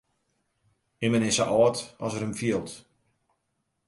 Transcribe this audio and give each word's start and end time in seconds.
Immen 1.05 1.27
is 1.29 1.35
sa 1.37 1.45
âld 1.61 1.77
as 2.05 2.13
er 2.15 2.23
him 2.25 2.33
fielt. 2.41 2.69